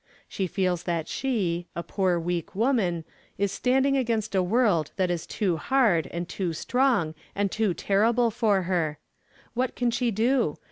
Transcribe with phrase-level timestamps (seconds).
[0.27, 3.03] She feels that she, a poor weak woman,
[3.37, 8.31] is standing against a world that is too hard and too strong and too terrible
[8.31, 8.97] for her.
[9.53, 10.57] What can she do?